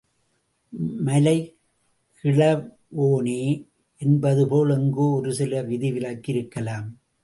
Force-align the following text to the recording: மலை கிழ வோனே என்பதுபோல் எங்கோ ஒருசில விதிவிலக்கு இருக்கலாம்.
மலை 0.99 1.35
கிழ 2.23 2.39
வோனே 2.97 3.43
என்பதுபோல் 4.01 4.69
எங்கோ 4.69 5.21
ஒருசில 5.21 5.65
விதிவிலக்கு 5.65 6.33
இருக்கலாம். 6.33 6.87